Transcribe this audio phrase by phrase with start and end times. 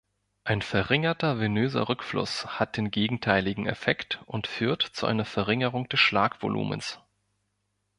[0.45, 6.99] Ein verringerter venöser Rückfluss hat den gegenteiligen Effekt und führt zu einer Verringerung des Schlagvolumens.